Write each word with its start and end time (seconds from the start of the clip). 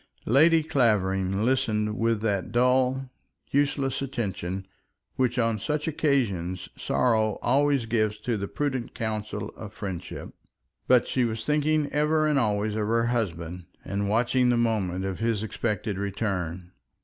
Lady 0.25 0.63
Clavering 0.63 1.45
listened 1.45 1.95
with 1.95 2.21
that 2.21 2.51
dull, 2.51 3.11
useless 3.51 4.01
attention 4.01 4.65
which 5.15 5.37
on 5.37 5.59
such 5.59 5.87
occasions 5.87 6.69
sorrow 6.75 7.37
always 7.43 7.85
gives 7.85 8.17
to 8.17 8.35
the 8.35 8.47
prudent 8.47 8.95
counsels 8.95 9.51
of 9.55 9.71
friendship; 9.75 10.33
but 10.87 11.07
she 11.07 11.23
was 11.23 11.45
thinking 11.45 11.85
ever 11.91 12.25
and 12.25 12.39
always 12.39 12.73
of 12.73 12.87
her 12.87 13.05
husband, 13.05 13.65
and 13.85 14.09
watching 14.09 14.49
the 14.49 14.57
moment 14.57 15.05
of 15.05 15.19
his 15.19 15.43
expected 15.43 15.99
return. 15.99 16.71